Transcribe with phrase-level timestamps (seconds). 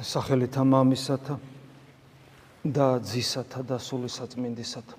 [0.00, 1.36] სახელითა მამისათა
[2.64, 4.96] და ძისათა და სულისაწმინდისათა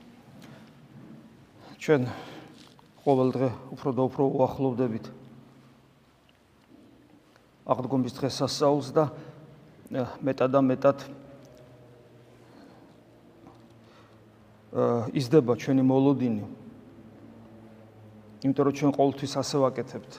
[1.81, 2.07] ჩვენ
[3.03, 5.05] ყოველ დღე უფრო და უფრო უახლოვდებით
[7.63, 9.05] აღდგომის დღესასწაულს და
[10.23, 10.97] მეტად და მეტად
[15.13, 16.43] იზრდება ჩვენი მოლოდინი.
[18.43, 20.13] იმიტომ რომ ჩვენ ყოველთვის ასე ვაკეთებთ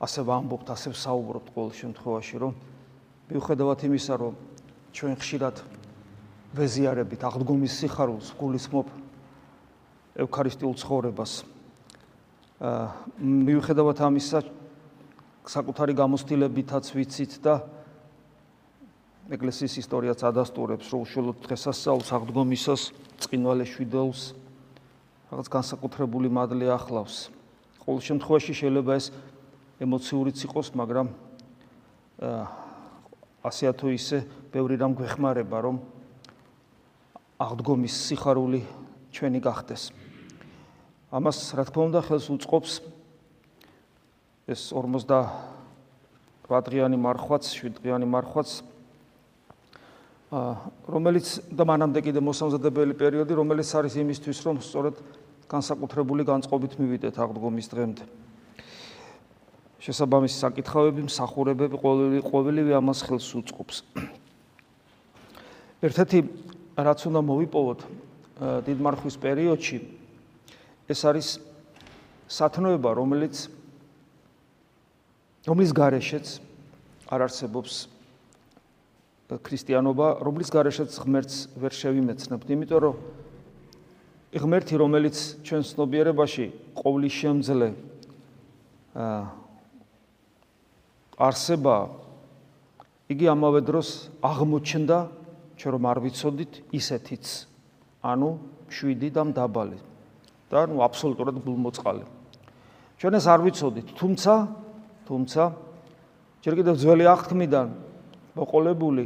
[0.00, 2.52] ასე ვამბობთ ასე ვსაუბრობთ ყოველ შემთხვევაში რომ
[3.30, 4.34] მიუხედავად იმისა, რომ
[4.90, 5.56] ჩვენ ხშირად
[6.50, 8.88] ვეზიარებით აღდგომის სიხარულს, გულისმოფ
[10.18, 11.32] ევქარისტიულ ცხოვრებას.
[12.58, 12.86] აა
[13.22, 14.42] მიუხედავად ამისა,
[15.46, 17.54] საკუთარი გამოცდილებითაც ვიცით და
[19.30, 22.82] ეკლესიის ისტორიაც ადასტურებს, რომ უშუალოდ დღესასწაულს აღდგომისას
[23.22, 24.22] წინვალე შვიდეულს
[25.30, 27.30] რაღაც განსაკუთრებული მადლი ახლავს.
[27.86, 29.14] ყოველ შემთხვევაში შეიძლება ეს
[29.78, 31.06] ემოციურიც იყოს, მაგრამ
[32.26, 32.69] აა
[33.40, 34.18] ასე თუ ისე
[34.52, 35.76] ბევრი რამ გვეხმარება რომ
[37.40, 38.60] აღდგომის სიხარული
[39.10, 39.90] ჩვენი გახდეს.
[41.10, 42.72] ამას რა თქმა უნდა ხელს უწყობს
[44.50, 45.30] ეს 58
[46.50, 48.70] დღიანი მარხვაც, 7 დღიანი მარხვაც
[50.30, 54.94] რომელიც და მანამდე კიდე მოსამზადებელი პერიოდი, რომელიც არის იმისთვის, რომ სწორედ
[55.50, 58.04] განსაკუთრებული განწყობით მივიდეთ აღდგომის დღემდე.
[59.80, 63.76] შესაბამისი საკითხავები, მსახურებები ყოველი ყოველივე ამას ხელს უწყობს.
[65.80, 66.18] ერთ-ერთი
[66.76, 67.80] რაც უნდა მოვიპოვოთ
[68.68, 69.78] დიდმარხვის პერიოდში
[70.92, 71.28] ეს არის
[72.28, 73.48] სათნოება, რომელიც
[75.48, 76.26] რომლის გარეშეც
[77.08, 77.88] არ არსებობს
[79.30, 82.96] ქრისტიანობა, რომლის გარეშეც ღმერთს ვერ შევიმეცნებთ, იმიტომ რომ
[84.36, 87.68] ღმერთი, რომელიც ჩვენ ცნობიერებაში ყოვლის შემძლე
[88.94, 89.40] აა
[91.20, 91.76] არსება.
[93.12, 94.98] იგი ამავე დროს აღმოჩნდა
[95.60, 97.26] ჩვენ რომ არ ვიცოდით ისეთიც.
[98.00, 98.30] ანუ
[98.72, 99.78] შვიდი და მდაბალი.
[100.50, 102.04] და ნუ აბსოლუტურად გულმოწყალე.
[102.98, 103.86] ჩვენ ეს არ ვიცოდით.
[103.94, 104.34] თუმცა
[105.06, 105.42] თუმცა
[106.42, 107.68] ჯერ კიდევ ძველი აღთქმიდან
[108.34, 109.04] მოყოლებული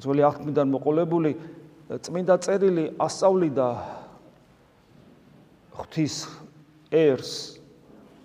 [0.00, 1.30] ძველი აღთქმიდან მოყოლებული
[1.90, 3.68] წმინდა წერილი ასწავლიდა
[5.74, 6.16] ღვთის
[6.90, 7.59] ერს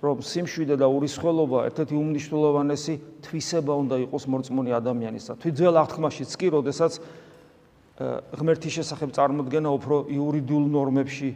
[0.04, 2.94] რომ სიმშვიდე და ურისხველობა ერთ-ერთი უმნიშვნელოვანესი
[3.26, 5.32] თვისება უნდა იყოს მორწმუნე ადამიანისა.
[5.40, 6.94] თვითძველ აღთქმაშიც კი, როდესაც
[8.36, 11.30] ღმერთის შესახებ წარმოქმნა უფრო იურიდიულ ნორმებში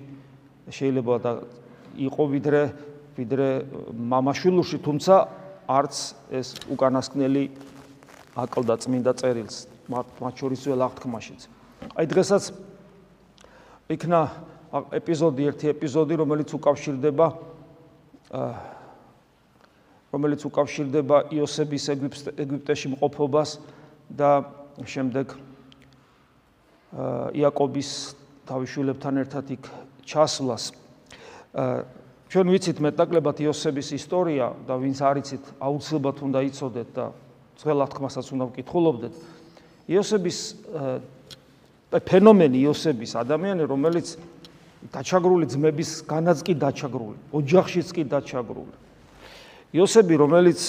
[0.69, 1.31] შეიძლება და
[1.97, 2.61] იყო ვიდრე
[3.19, 3.47] ვიდრე
[3.95, 5.15] მამაშვილუში, თუმცა
[5.67, 5.95] არც
[6.31, 7.43] ეს უკანასკნელი
[8.39, 11.41] აკლდა წმინდა წერილს მათ შორის ძველ აღთქმაშიც.
[11.99, 12.43] აი დღესაც
[13.89, 14.19] იქნა
[14.93, 17.25] ეპიზოდი, ერთი ეპიზოდი, რომელიც უკავშირდება
[20.09, 23.49] რომელიც უკავშირდება იოსების ეგვიპტეში მყოფობას
[24.09, 24.31] და
[24.85, 25.33] შემდეგ
[27.37, 27.89] იაკობის
[28.49, 29.63] თავიშვილებთან ერთად იქ
[30.09, 30.63] ჩასვლას.
[32.29, 37.05] ჩვენ ვიცით მეტაკლებად იოსების ისტორია და ვინც არიცით, აუცილებლად უნდა იცოდეთ და
[37.61, 39.13] ძველ აღთქმასაც უნდა ვკითხულობდეთ.
[39.89, 40.37] იოსების
[41.89, 44.07] ფენომენი იოსების ადამიანი, რომელიც
[44.87, 48.75] დაჩაგრული ძმების განაც კი დაჩაგრული, ოჯახშიც კი დაჩაგრული.
[49.75, 50.61] იოსები, რომელიც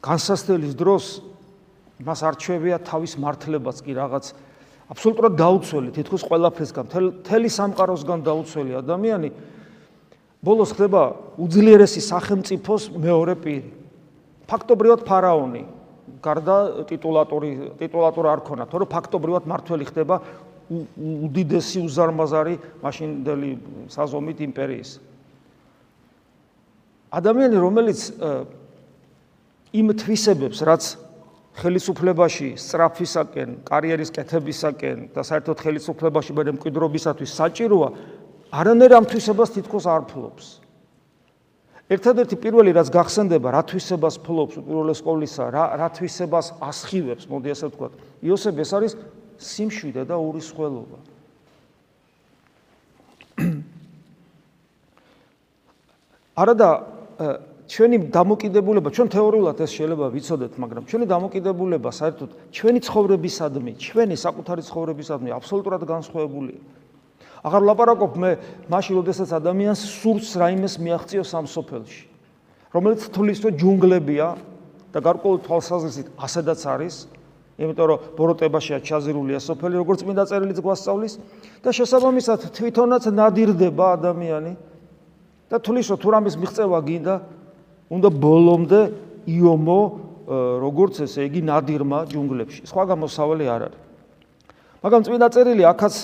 [0.00, 1.04] განსასწრების დროს
[2.00, 4.24] მას არჩევია თავის მართლებას კი რაღაც
[4.88, 6.84] აბსოლუტურად დაუცველი, თითქოს ყველაფერსგან,
[7.28, 9.28] თელი სამყაროსგან დაუცველი ადამიანი
[10.40, 11.02] ბოლოს ხდება
[11.36, 13.70] უძლიერესი სახელმწიფოს მეორე პირი.
[14.48, 15.62] ფაქტობრივად ფარაონი,
[16.24, 20.16] გარდა ტიტულატორი, ტიტულატორი არ ქონა, თორე ფაქტობრივად მართველი ხდება
[20.68, 23.50] უდიდესი უზარმაზარი მაშინდელი
[23.88, 24.90] საზომით იმპერიის.
[27.08, 28.00] ადამიანი, რომელიც
[29.72, 30.82] იმ თვისებებს, რაც
[31.58, 37.88] ხელისუფლებაში სწრაფისაკენ, კარიერის კეთებისაკენ და საერთოდ ხელისუფლებაში მე მკვიდრობისათვის საჭიროა,
[38.52, 40.46] არანაირ ამ თვისებას თითქოს არ ფლობს.
[41.88, 47.66] ერთადერთი პირველი რაც გახსენდება, რა თვისებას ფლობს უპირველეს ყოვლისა, რა რა თვისებას ასხივებს, მოდი ასე
[47.72, 47.88] ვთქვა.
[48.28, 48.92] იოსებ ეს არის
[49.38, 50.98] სიმშვიდე და ურისხველობა.
[56.42, 56.68] არადა
[57.68, 64.62] ჩვენი დამოკიდებულება, ჩვენ თეორიულად ეს შეიძლება ვიცოდეთ, მაგრამ ჩვენი დამოკიდებულება საერთოდ ჩვენი ცხოვრებისადმი, ჩვენი საკუთარი
[64.64, 66.60] ცხოვრებისადმი აბსოლუტურად განსხვავებულია.
[67.44, 68.30] აღარ ლაპარაკობ მე
[68.72, 72.02] მაშინ, როდესაც ადამიანს სურს რაიმეს მიაღწიოს ამ სოფელში,
[72.72, 74.28] რომელიც თulis რომ ჯუნგლებია
[74.90, 76.94] და გარკვეულ თვალსაზრისით ასედაც არის,
[77.58, 81.14] იმიტომ რომ ბოროტებაშია ჩაზირულია სოფელი, როგორც მინდა წერილიც გვასწავლის
[81.58, 84.52] და შესაბამისად თვითონაც ნადირდება ადამიანი
[85.50, 87.14] და თulis რომ თუ რამის მიღწევა გინდა,
[87.90, 88.80] უნდა ბოლომდე
[89.26, 89.80] იომო
[90.62, 92.62] როგორც ესე იგი ნადირმა ჯუნგლებში.
[92.68, 93.80] სხვა გამოსავალი არ არის.
[94.84, 95.94] მაგრამ წმინდა წერილი ახაც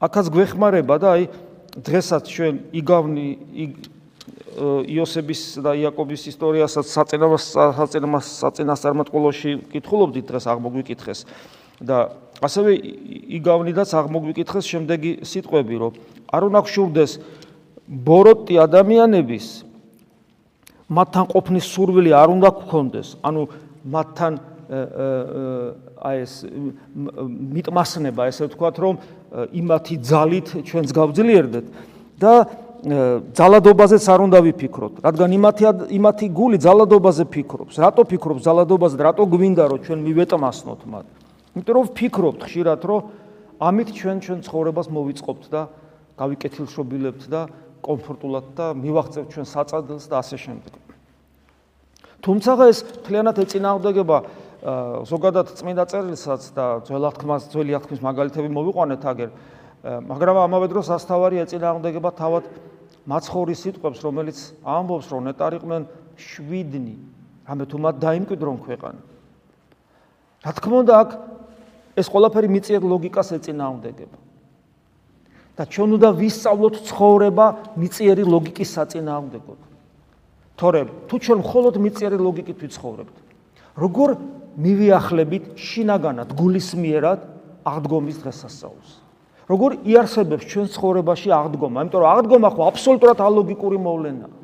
[0.00, 1.24] ახაც გვეხმარება და აი
[1.76, 3.28] დღესაც ჩვენ იგავნი
[4.90, 11.24] იოსების და იაკობის ისტორიასაც საწინამას საწინამას საწინასწარმეტყველოში კითხულობდით დღეს აღმოგვიკითხეს
[11.80, 11.98] და
[12.44, 12.72] ასევე
[13.40, 15.92] იგავნიდაც აღმოგვიკითხეს შემდეგი სიტყვები რომ
[16.34, 17.12] არ უნდა გშურდეს
[17.90, 19.46] ბოროტი ადამიანების
[20.90, 23.08] მათთან ყოფნის სურვილი არ უნდა გქონდეს.
[23.22, 23.42] ანუ
[23.86, 24.32] მათთან
[26.00, 26.34] აი ეს
[27.54, 28.94] მიტმასნება ესე ვთქვათ რომ
[29.54, 31.66] იმათი ძალით ჩვენს გავძლიერდეთ.
[32.20, 32.32] და
[32.80, 35.64] ძალადობაზეც არ უნდა ვიფიქროთ, რადგან იმათი
[36.00, 37.74] იმათი გული ძალადობაზე ფიქრობს.
[37.76, 38.96] რატო ფიქრობს ძალადობაზე?
[38.96, 41.06] რატო გვინდა რომ ჩვენ მივეტმასნოთ მათ?
[41.60, 43.00] იმიტომ რომ ვფიქრობთ ხშირად რომ
[43.60, 45.60] ამით ჩვენ ჩვენ ცხოვრებას მოვიწყობთ და
[46.16, 47.40] გავიკეთილშობილებთ და
[47.84, 50.72] კომფორტულად და მივაღწევთ ჩვენ საწადელს და ასე შემდეგ.
[52.24, 54.16] თუმცა ეს თლიანად ეწინააღმდეგება
[55.08, 59.30] ზოგადად წმინდა წერილსაც და ძველ აღთქმას, ძველი აღთქმის მაგალითები მოვიყვანეთ აგერ,
[59.80, 62.44] მაგრამ ამავე დროს ასთავარი ეწინააღმდეგება თავად
[63.08, 65.82] მაცხოვრის სიტყვებს, რომელიც ამბობს, რომ ნეტარიყვნენ
[66.20, 66.96] შვიდნი,
[67.48, 69.00] ამე თუ მათ დაიმკვიდრონ ქვეყანა.
[70.44, 71.10] რა თქმა უნდა, აქ
[71.96, 74.18] ეს ყველაფერი მიწიერ ლოგიკას ეწინააღმდეგება.
[75.60, 79.60] და ჩვენ უნდა ვისწავლოთ ცხოვრება მიწიერი ლოგიკის საწინააღმდეგოდ.
[80.56, 83.16] თორემ თუ ჩვენ მხოლოდ მიწიერი ლოგიკით ვიცხოვრებთ,
[83.76, 84.08] როგორ
[84.56, 87.20] მივიახლებით შინაგანად გულისმიერად
[87.68, 88.90] აღდგომის დღესასწაულს?
[89.50, 91.78] როგორ იარსებებს ჩვენ ცხოვრებაში აღდგომა?
[91.84, 94.34] იმიტომ რომ აღდგომა ხო აბსოლუტურად ალოგიკური მოვლენაა.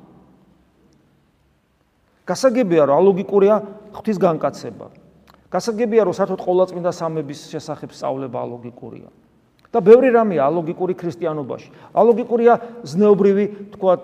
[2.26, 3.54] გასაგებია რომ ალოგიკურია
[3.94, 4.86] ღვთის განკაცება.
[5.46, 9.08] გასაგებია რომ საერთოდ ყოვლადწმინდა სამების შესახებ სწავლება ალოგიკურია.
[9.76, 11.68] და ბევრი რამეა ალოგიკური ქრისტიანობაში.
[11.92, 12.54] ალოგიკურია
[12.86, 13.44] ზნეობრივი,
[13.76, 14.02] თქვათ,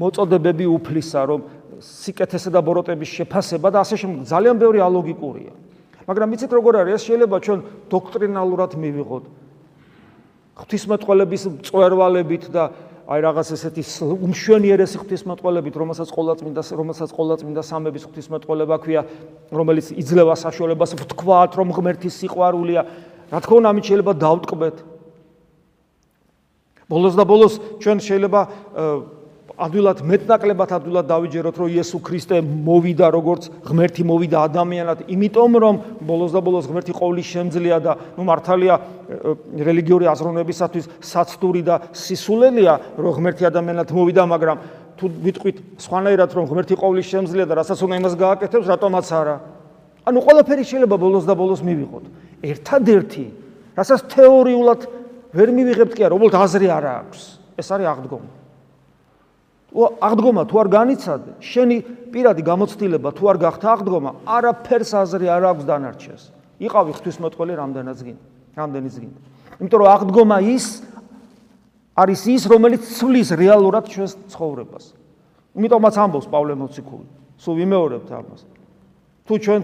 [0.00, 1.40] მოწოდებები უფლისა, რომ
[1.80, 4.28] სიკეთესა და ბოროტების შეფასება და ასე შემდეგ.
[4.28, 5.52] ძალიან ბევრი ალოგიკურია.
[6.10, 6.92] მაგრამ იცით როგორ არის?
[6.98, 9.24] ეს შეიძლება ჩვენ დოქტრინალურად მივიღოთ.
[10.58, 12.64] ღვთისმეტყველების წვერვალებით და
[13.10, 13.82] აი რაღაც ესეთი
[14.26, 19.02] უმშვენიერესი ღვთისმეტყველებით რომელსაც ყოლაწმინდა რომელსაც ყოლაწმინდა სამების ღვთისმეტყველება ქვია
[19.54, 22.80] რომელიც იძლევა საშუალებას ვთქვათ რომ ღმერთის სიყვარულია.
[23.30, 24.76] რა თქმა უნდა ამით შეიძლება დავტკბეთ
[26.90, 28.40] ბოლოს და ბოლოს ჩვენ შეიძლება
[29.60, 34.98] ადვილად მეტნაკლებად ადვილად დავიჯეროთ რომ იესო ქრისტე მოვიდა როგორც ღმერთი მოვიდა ადამიანად.
[35.12, 38.74] იმიტომ რომ ბოლოს და ბოლოს ღმერთი ყოვლის შემძლეა და ნუ მართალია
[39.60, 44.56] რელიგიური აზროვნებისათვის საცდური და სისულელია რომ ღმერთი ადამიანად მოვიდა მაგრამ
[44.96, 49.36] თუ ვიტყვით სხვანაირად რომ ღმერთი ყოვლის შემძლეა და რასაც უნდა იმას გააკეთებს რატომაც არა?
[50.08, 52.04] ანუ ყველაფერი შეიძლება ბოლოს და ბოლოს მივიღოთ.
[52.48, 53.24] ერთადერთი
[53.76, 54.80] რასაც თეორიულად
[55.36, 57.20] ვერ მივიღებთ კი არა უბრალოდ აზრი არა აქვს.
[57.60, 58.39] ეს არის აღდგომა
[59.70, 61.76] აღდგომა თუ არ განიცადე, შენი
[62.10, 66.22] პირადი გამოცდილება თუ არ გახდა აღდგომა, არაფერს აზრი არ აქვს დანარჩეს.
[66.58, 68.24] იყავი ღვთისმოწყალე რამდენიც გინდა,
[68.58, 69.20] რამდენიც გინდა.
[69.62, 70.66] იმიტომ რომ აღდგომა ის
[71.94, 74.84] არის ის, რომელიც ცვლის რეალურად ჩვენს ცხოვრებას.
[75.54, 77.06] იმიტომაც ამბობს პავლე მოციქული.
[77.38, 78.40] სულ ვიმეორებთ ამას.
[79.26, 79.60] თუ ჩვენ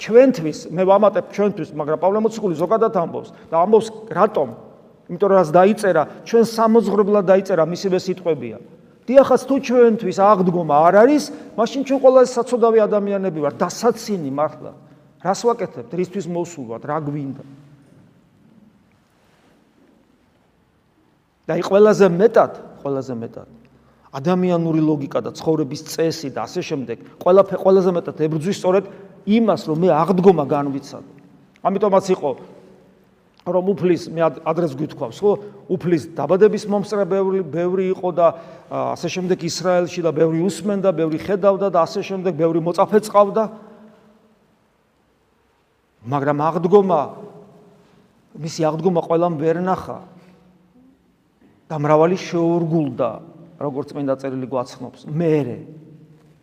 [0.00, 4.48] ჩვენთვის, მე ვამატებ ჩვენთვის, მაგრამ პავლე მოციქული ზოგადად ამბობს და ამბობს რატომ?
[5.10, 8.58] იმიტომ რომ რას დაიწერა, ჩვენ სამოძღვრებლად დაიწერა მისივე სიტყვებია.
[9.10, 11.24] დიახაც თუ ჩვენთვის აღდგომა არ არის,
[11.58, 14.72] მაშინ ჩვენ ყველა საცოდავი ადამიანები ვართ, დასაცინი მართლა.
[15.26, 15.90] რას ვაკეთებთ?
[15.98, 16.82] რისთვის მოსულვათ?
[16.86, 17.44] რა გვინდა?
[21.50, 22.52] და აი ყველაზე მეტად,
[22.86, 23.48] ყველაზე მეტად
[24.10, 28.84] ადამიანური ლოგიკა და ცხოვრების წესი და ასე შემდეგ, ყველაფერი ყველაზე მეტად ებრძვის სწორედ
[29.26, 31.10] იმას, რომ მე აღდგომა განვიცადო.
[31.62, 32.30] ამიტომაც იყო
[33.48, 35.32] რომ უფლის მე ადრეს გითქვავს ხო?
[35.72, 38.26] უფლის დაბადების მომსწრე ბევრი ბევრი იყო და
[38.68, 43.44] ასე შემდეგ ისრაელში და ბევრი უსმენდა ბევრი ხედავდა და ასე შემდეგ ბევრი მოწაფე წავდა
[46.04, 47.00] მაგრამ აღდგომა
[48.44, 49.98] მისი აღდგომა ყველამ ვერ ნახა
[51.70, 53.10] და მრავალი შეურგულდა
[53.60, 55.08] როგორც წმინდა წერილი გვაცნობს.
[55.08, 55.58] მეરે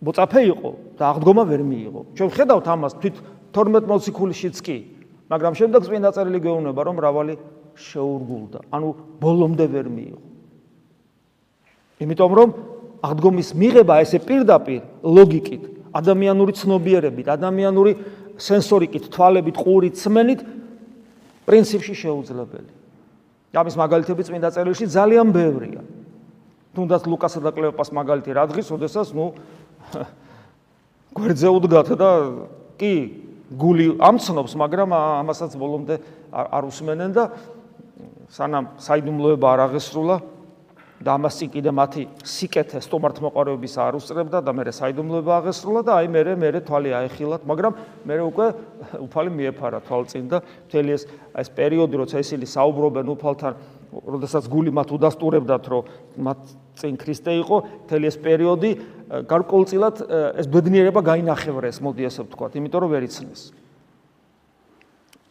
[0.01, 2.01] მოწაფე იყო და აღდგომა ვერ მიიღო.
[2.17, 3.15] ჩვენ ხედავთ ამას თვით
[3.53, 4.77] 12 მოციქულიშიც კი
[5.27, 7.35] მაგრამ შემდეგ წმინდა წერილი გეუბნება რომ მრავალი
[7.75, 8.59] შეურგულდა.
[8.71, 8.87] ანუ
[9.19, 10.21] ბოლომდე ვერ მიიღო.
[11.99, 12.49] იმიტომ რომ
[13.03, 17.91] აღდგომის მიღება ესე პირდაპირ ლოგიკით ადამიანური ცნობიერებით ადამიანური
[18.37, 20.41] სენსორიკით თვალებით ყურით სმენით
[21.45, 22.71] პრინციპში შეუძლებელი.
[23.57, 25.81] ამის მაგალითები წმინდა წერილში ძალიან ბევრია.
[26.77, 29.33] თუნდაც ლუკასა და კლეოპას მაგალითი რა დღის ოდესაც ნუ
[31.17, 32.09] გვერდზე უდგათ და
[32.77, 32.93] კი
[33.51, 35.99] გული ამცნობს, მაგრამ ამასაც ბოლომდე
[36.31, 37.23] არ უსმენენ და
[38.27, 40.17] სანამ საიდუმლოება არ აღესრულა,
[40.97, 46.07] და ამას წინ კიდე მათი სიკეთე სტომართმოყარეობის არ უსწრებდა და მე საიდუმლოება აღესრულა და აი
[46.09, 47.73] მე მე თვალი აეხილათ, მაგრამ
[48.09, 48.47] მე უკვე
[49.05, 51.03] უფალი მიეფარა თვალწინ და მთელი ეს
[51.37, 53.53] ეს პერიოდი როცა ისინი საუბრობენ უფალთან,
[53.91, 55.83] როდესაც გული მათ უდასტურებდათ, რომ
[56.17, 56.39] მათ
[56.77, 58.71] წინ ქრისტე იყო, მთელი ეს პერიოდი
[59.27, 59.95] გარკვეულწილად
[60.37, 63.41] ეს ბედნიერება გაინახევრეს, მოდი ასე ვთქვათ, იმიტომ რომ ვერ იცნეს.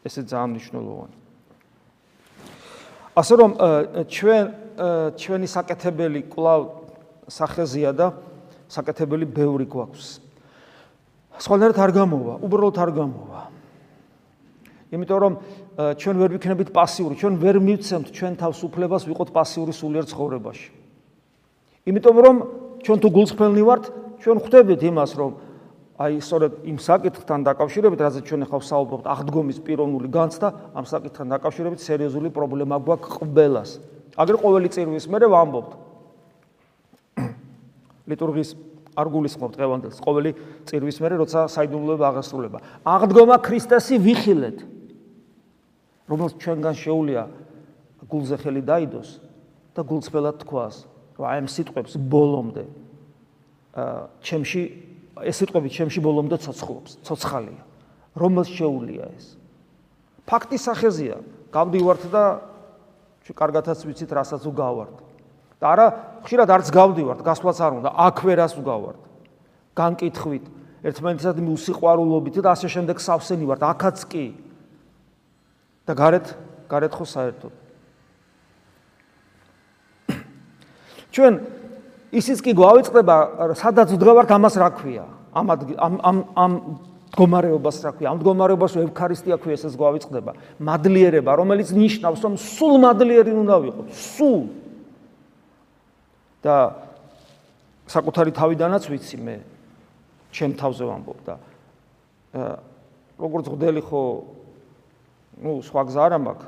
[0.07, 1.19] ესე ძალიან მნიშვნელოვანია.
[3.17, 3.51] ასე რომ
[4.07, 4.45] ჩვენ
[5.17, 6.61] ჩვენი საკეთებელი კლავ
[7.27, 8.07] სახეზია და
[8.69, 10.21] საკეთებელი ბევრი გვაქვს.
[11.41, 13.41] სხვანაირად არ გამოვა, უბრალოდ არ გამოვა.
[14.95, 15.33] იმიტომ რომ
[15.99, 20.69] ჩვენ ვერ ვიქნებით პასიური, ჩვენ ვერ მივცემთ ჩვენ თავს უფლებას ვიყოთ პასიური სულიერ ცხოვრებაში.
[21.91, 22.37] იმიტომ რომ
[22.87, 23.85] ჩვენ თუ გულწრფელნი ვართ,
[24.23, 25.31] ჩვენ ხვდებით იმას, რომ
[25.97, 31.81] აი სწორედ იმ საკითხთან დაკავშირებით, რაზეც ჩვენ ახლა ვსაუბრობთ, აღდგომის პიროვნული განცდა, ამ საკითხთან დაკავშირებით
[31.81, 33.71] სერიოზული პრობლემა გვაქვს ყველას.
[34.17, 35.71] აგერ ყოველი წირვის მერე ვამბობთ.
[38.13, 38.51] ლიტურგიის
[38.97, 40.31] არ გულისხმობთ დღევანდელს, ყოველი
[40.69, 42.59] წირვის მერე როცა საიდუმლოება აღასრულება.
[42.85, 44.76] აღდგომა ქრისტესი ვიხილეთ.
[46.07, 47.23] რომელიც ჩვენგან შეუულია
[48.07, 49.11] გულზე ხელი დაიდოს
[49.75, 50.75] და გულწრფელად თქვას,
[51.19, 52.65] რომ აი ამ სიტყვებს ბოლომდე
[54.23, 54.63] ჩემში
[55.25, 57.63] ეს სიტყვები ჩემში ბოლომდე ცოცხლობს, ცოცხალია.
[58.17, 59.37] რომელს შეუულია ეს?
[60.25, 61.21] ფაქტის სახეზია,
[61.53, 62.25] გავდივართ და
[63.27, 64.97] კარგათაც ვიცით, რასაც უგავართ.
[65.57, 65.87] და არა,
[66.25, 69.01] ხშირად არც გავდივართ, გასვლაც არ უნდა, აქვე რას უგავართ.
[69.73, 70.45] განკითხვით,
[70.85, 74.27] ერთმანეთსადმი უსიყვარულობით და ასე შემდეგ სავსენი ვართ, აქაც კი.
[75.87, 76.27] და გარეთ,
[76.67, 77.53] გარეთ ხო საერთოდ.
[81.15, 81.35] ჩვენ
[82.13, 83.17] ისიც კი გვავიწყდება,
[83.57, 85.07] სადაც ვდგავართ, ამას რა ქვია?
[85.33, 86.53] ამ ამ ამ ამ
[87.17, 88.09] მდგომარეობას რა ქვია?
[88.13, 90.33] ამ მდგომარეობას ევქარისტია ქვია, ესეც გვავიწყდება.
[90.61, 94.43] მადლიერება, რომელიც ნიშნავს, რომ სულ მადლიერი უნდა ვიყოთ, სულ.
[96.47, 96.57] და
[97.91, 99.37] საკუთარი თავიდანაც ვიცი მე,
[100.31, 101.35] ჩემ თავზე ვამბობ და
[103.19, 104.03] როგორც ღდელი ხო,
[105.41, 106.47] ну, სხვა გზა არ მაქვს.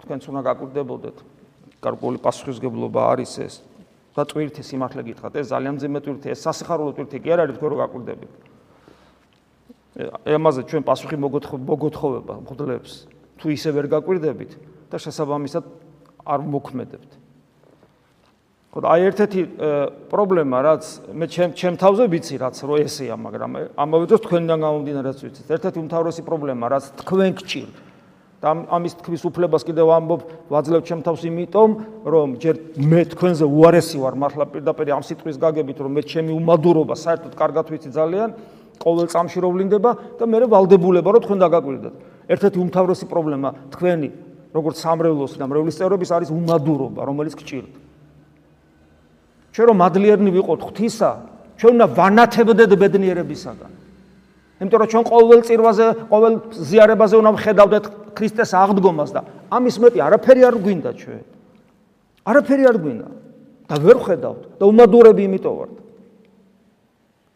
[0.00, 1.16] თქვენც უნდა გაკვირდებოდეთ.
[1.80, 3.54] გარკვეული პასუხისგებლობა არის ეს.
[4.10, 7.70] და ტვირთი სიმართლე გითხრათ, ეს ძალიან ძიმე ტვირთი, ეს სასიხარულო ტვირთი კი არ არის, თქვენ
[7.70, 8.32] რო გაკვირდებით.
[10.26, 12.92] ამაზე ჩვენ პასუხი მოგოთხოვება მხდლებს.
[13.38, 14.52] თუ ისე ვერ გაკვირდებით
[14.90, 15.64] და შესაბამისად
[16.26, 17.10] არ მოქმედებთ.
[18.70, 19.40] ხო და აი ერთ-ერთი
[20.10, 25.06] პრობლემა, რაც მე ჩემ ჩემ თავზე ვიცი, რაც რო ესეა, მაგრამ ამავე დროს თქვენიდან გამომდინარე
[25.10, 25.46] რაც ვიცით.
[25.50, 27.74] ერთ-ერთი უმთავრესი პრობლემა, რაც თქვენ გჭირთ,
[28.40, 31.70] და ამის თქვის უფლებას კიდევ ამბობ ვაძლევ ჩემ თავს იმიტომ
[32.08, 36.96] რომ ჯერ მე თქვენზე უარესი ვარ მართლა პირდაპირ ამ სიტყვის გაგებით რომ მე ჩემი უმადურობა
[36.96, 38.32] საერთოდ კარგად ვიცი ძალიან
[38.80, 41.94] ყოველ წამში რო ვლინდება და მე ვალდებულება რომ თქვენ დაგაკვირდეთ.
[42.32, 44.08] ერთ-ერთი უმთავრესი პრობლემა თქვენი
[44.56, 47.72] როგორც სამრევლოს და მრევლის წევრების არის უმადურობა რომელიც გჭირთ.
[49.52, 51.10] ჩვენ რომ მადლიერნი ვიყოთ ღვთისა
[51.60, 53.72] ჩვენ უნდა ვანათებდეთ ბედნიერებისაგან.
[54.60, 60.42] იმიტომ რომ ჩვენ ყოველ წირვაზე, ყოველ ზიარებაზე უნდა ვხედავდეთ ქრისტეს აღდგომას და ამის მეტი არაფერი
[60.46, 61.24] არ გვინდა ჩვენ.
[62.26, 63.08] არაფერი არ გვინდა
[63.70, 65.74] და ვერ ხედავთ და უმადურები იმიტომ ვართ.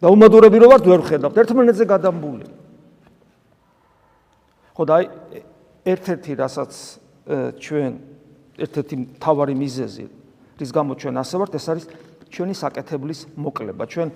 [0.03, 2.47] და უმადურები რო ვართ ვერ ხედავთ ერთმანეთზე გადამბული.
[4.75, 5.05] ხო და აი
[5.87, 6.73] ერთ-ერთი რასაც
[7.63, 7.93] ჩვენ
[8.59, 10.07] ერთ-ერთი თავარი მიზეზი
[10.61, 11.85] რის გამო ჩვენ ასე ვართ ეს არის
[12.35, 13.85] ჩვენი საკეთებლის მოკლება.
[13.87, 14.09] ჩვენ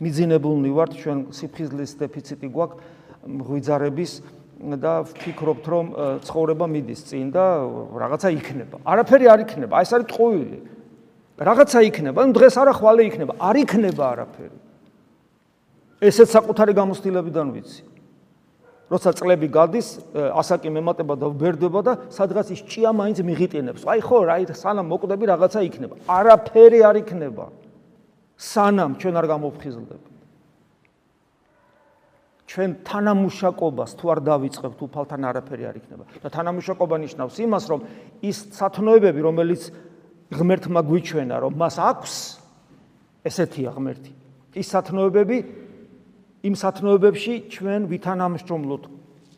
[0.00, 2.80] მიძინებულნი ვართ ჩვენ სიფხიზლის დეფიციტი გვაქვს
[3.26, 4.12] ღვიძარების
[4.56, 5.86] და ვფიქრობთ რომ
[6.24, 7.44] ცხოვრება მიდის წინ და
[7.92, 8.76] რაღაცა იქნება.
[8.88, 9.72] არაფერი არ იქნება.
[9.76, 10.58] აი ეს არის ტყუილი.
[11.36, 12.18] რაღაცა იქნება.
[12.24, 13.32] ნუ დღეს არა ხვალე იქნება.
[13.36, 14.56] არ იქნება არაფერი.
[16.00, 17.82] ესეც საკუთარი გამოცდილებიდან ვიცი.
[18.86, 23.82] როცა წლები გადის, ასაკი მემატება და ვბერდება და სადღაც ის ჭია მაინც მიღიტინებს.
[23.82, 25.94] აი ხო, რა სანამ მოკვდები რაღაცა იქნება.
[26.06, 27.44] არაფერი არ იქნება.
[28.38, 30.15] სანამ ჩვენ არ გამოფხიზლდებით.
[32.56, 36.04] ჩვენ თანამუშაკობას თუ არ დავიწყებთ, უფალთან არაფერი არ იქნება.
[36.24, 37.80] და თანამუშაკობა ნიშნავს იმას, რომ
[38.24, 39.62] ის სათნოებები, რომელიც
[40.32, 42.14] ღმერთმა გვიჩვენა, რომ მას აქვს
[43.28, 44.12] ესეთია ღმერთი.
[44.56, 45.38] ის სათნოებები
[46.48, 48.84] იმ სათნოებებში ჩვენ ვითანამშრომლოთ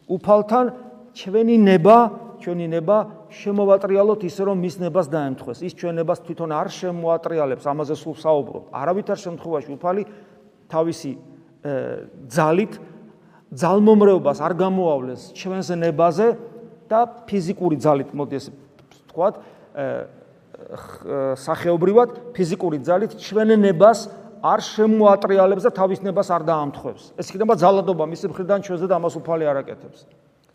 [0.06, 0.66] უფალთან
[1.18, 1.98] ჩვენი ნება
[2.38, 2.96] ჩვენი ნება
[3.34, 5.58] შემოვატრიალოთ ისე რომ მის ნებას დაემთხოს.
[5.66, 8.62] ის ჩვენ ნებას თვითონ არ შემოატრიალებს, ამაზე სულ საუბრობ.
[8.70, 10.02] არავითარ შემთხვევაში უფალი
[10.70, 11.10] თავისი
[12.30, 12.72] ძალით
[13.48, 16.28] ძალმომრეობას არ გამოავლეს ჩვენს ნებაზე
[16.88, 19.34] და ფიზიკური ძალით, მოდი ესე ვთქვათ,
[21.38, 24.08] სახეობრივად ფიზიკური ძალით ჩვენ ნებას
[24.42, 27.02] არ შემოატრიალებს და თავის ნებას არ დაამთხოს.
[27.18, 29.98] ეს იქნება ძალადობა მის მხრიდან ჩვენზე და ამას უფალი არაკეთებს.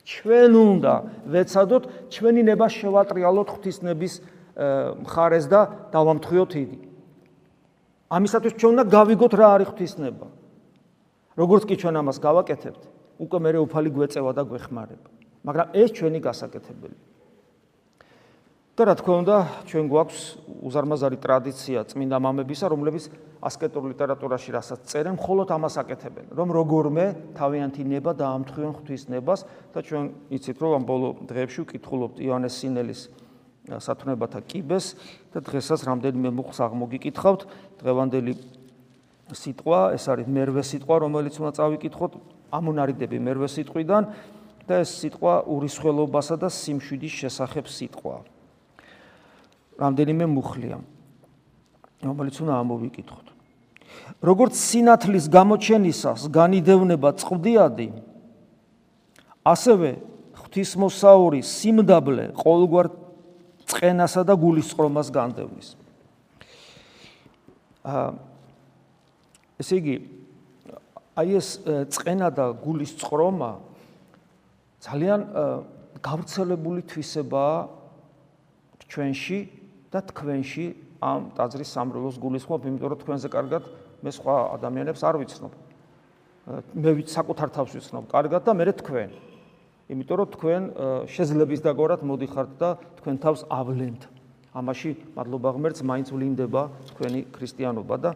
[0.04, 0.94] ჩვენ უნდა
[1.32, 4.14] ვეცადოთ ჩვენი ნება შევატრიალოთ ღვთისნების
[5.04, 5.62] მხარეს და
[5.96, 6.80] დავამთხიოთ იგი.
[8.12, 10.28] ამისათვის ჩვენ უნდა გავიგოთ რა არის ღვთისნება.
[11.38, 12.84] როგორც კი ჩვენ ამას გავაკეთებთ,
[13.24, 15.08] უკვე მე უფალი გვეწევა და გვეხმარება.
[15.44, 16.98] მაგრამ ეს ჩვენი გასაკეთებელი.
[18.74, 19.36] და რა თქმა უნდა,
[19.70, 20.22] ჩვენ გვაქვს
[20.66, 23.06] უზარმაზარი ტრადიცია წმინდა მამებისა, რომლებიც
[23.46, 27.06] ასკეტურ ლიტერატურაში რასაც წერენ, მხოლოდ ამას აკეთებენ, რომ როგორმე
[27.38, 29.40] თავიანთი ნება დაამთხრიონ ღვთისნებას
[29.78, 33.02] და ჩვენ იცით, რომ ამ ბოლო დღეებში ვკითხულობთ იონეს სინელის
[33.78, 34.86] სათნოებათა კიბეს
[35.30, 37.42] და დღესაც რამდენიმე მუხს აღმოგიკითხავთ,
[37.78, 38.34] დღევანდელი
[39.38, 42.12] სიტყვა, ეს არის მერვე სიტყვა, რომელიც უნდა წავიკითხოთ,
[42.54, 44.04] ამონარიდები მერვე სიტყვიდან
[44.68, 48.22] და ეს სიტყვა ურისხველობასა და სიმშვიდის შესახებ სიტყვაა.
[49.80, 50.78] რამდენიმე მუხლია
[52.04, 53.32] რომელიც უნდა ამოვიკითხოთ
[54.30, 57.88] როგორც სინათლის გამოჩენისას განიდევნება წვდიადი
[59.54, 59.90] ასევე
[60.42, 62.92] ღვთისმოსაური სიმდაბლე ყოველგვარ
[63.74, 65.70] წენასა და გულისწყრომას განდევნის
[67.84, 68.08] აა
[69.64, 69.96] ესე იგი
[71.14, 71.48] აი ეს
[71.94, 73.52] წენა და გულისწყრომა
[74.84, 75.22] ძალიან
[76.04, 77.58] გავრცელებული თვისებაა
[78.92, 79.40] ჩვენში
[79.94, 80.66] და თქვენში
[81.04, 83.64] ამ ტაძრის სამრელოს გულისხმობ, იმიტომ რომ თქვენზე კარგად
[84.04, 85.54] მე სხვა ადამიანებს არ ვიცნობ.
[86.76, 89.10] მე ვიცი საკუთარ თავს ვიცნობ კარგად და მე თქვენ.
[89.94, 90.62] იმიტომ რომ თქვენ
[91.08, 94.02] შეძლებს დაგორათ მოდიხართ და თქვენ თავს ავლენთ.
[94.54, 96.62] ამაში მადლობა ღმერთს მაინც ვლინდება
[96.94, 98.12] თქვენი ქრისტიანობა და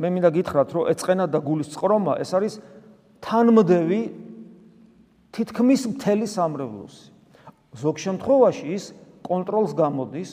[0.00, 2.54] მე მინდა გითხრათ რომ ეწყენა და გულის წყრომა ეს არის
[3.20, 4.02] თანმდევი
[5.36, 7.04] თითქმის მთელი სამრევლოსი.
[7.76, 8.84] ზოგ შემთხვევაში ის
[9.22, 10.30] კონტროლს გამოდის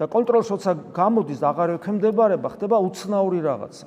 [0.00, 3.86] და კონტროლს როცა გამოდის აღარ ექვემდებარება, ხდება უცნაური რაღაცა.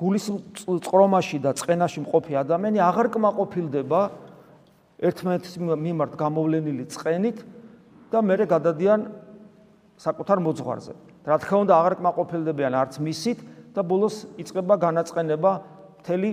[0.00, 0.24] გულის
[0.64, 4.00] წყრომაში და წყენაში მყოფი ადამიანი აღარ კმაყოფილდება
[4.98, 7.38] ერთმანეთის მიმართ გამოვლენილი წყენით
[8.08, 9.00] და მეორე გადადიან
[10.00, 10.92] საკუთარ მოძღვარზე.
[11.28, 13.38] რა თქმა უნდა, აღარ კმაყოფილდებიან არც მისით
[13.78, 15.52] და ბოლოს იწყება განაწყენება
[16.02, 16.30] მთელი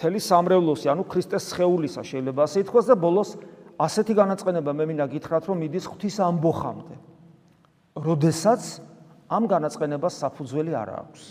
[0.00, 3.36] მთელი სამრევლოსი, ანუ ქრისტეს სხეულისა შეიძლება ასე ითქვას და ბოლოს
[3.80, 6.96] ასეთი განაწყენება მე მინდა გითხრათ, რომ მიდის ღვთის ამბოხამდე.
[8.00, 8.62] როდესაც
[9.28, 11.22] ამ განაწყენებას საფუძველი არ აქვს.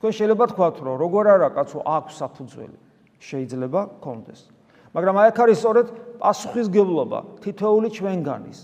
[0.00, 2.78] თქვენ შეიძლება თქვათ, რომ როგორ არა კაცო აქვს საფუძველი.
[3.20, 4.40] შეიძლება კონდეს.
[4.94, 5.86] მაგრამ აი აქ არის სწორედ
[6.22, 8.58] პასუხისგებლობა თითოეული ჩვენგანის.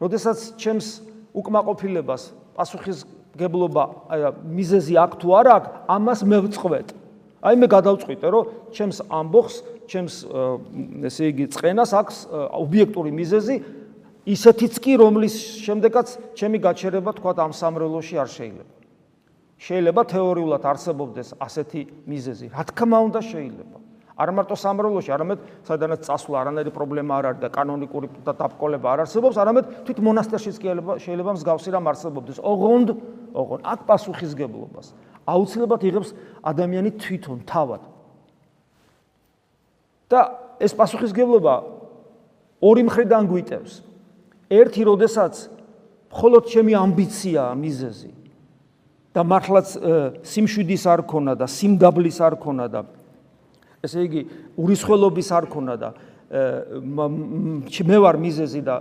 [0.00, 0.88] როდესაც ჩემს
[1.34, 2.22] უკმაყოფილებას
[2.56, 3.84] პასუხისგებლობა
[4.58, 6.88] მიზეზი აქვს თუ არა აქვს, ამას მე ვწყვეტ.
[7.44, 9.56] აი მე გადავწყვიტე, რომ ჩემს ამბოხს
[9.88, 10.14] ჩემს
[11.04, 13.56] ესე იგი წენას აქვს ობიექტური მიზეზი
[14.24, 16.08] ისეთიც კი რომლის შემდეგაც
[16.40, 18.72] ჩემი გაჩერება თქვა ამ სამრელოში არ შეიძლება
[19.60, 23.83] შეიძლება თეორიულად არსებობდეს ასეთი მიზეზი რა თქმა უნდა შეიძლება
[24.14, 29.00] არ მარტო სამრელოში არამედ სადანაც წასვლა არანაირი პრობლემა არ არის და კანონიკური და დაბკოლება არ
[29.04, 30.68] არსებობს არამედ თვით მონასტერშიც კი
[31.02, 32.94] შეიძლება მსგავსი რამ არსებობდეს ოღონდ
[33.34, 34.86] ოღონდ აქ პასუხისგებლობას
[35.34, 36.14] აუცილებლად იღებს
[36.46, 37.82] ადამიანი თვითონ თავად
[40.14, 40.20] და
[40.62, 41.54] ეს პასუხისგებლობა
[42.64, 43.72] ორი მხრიდან გვიტევს.
[44.48, 45.34] ერთი, როდესაც
[46.12, 48.10] მხოლოდ ჩემი ამბიცია, მიზეზი
[49.14, 49.68] და მართლაც
[50.26, 52.80] სიმშვიდის არ ქონა და სიმდაბლის არ ქონა და
[53.84, 54.22] ესე იგი
[54.56, 55.90] ურისხველობის არ ქონა და
[57.84, 58.76] მე ვარ მიზეზი და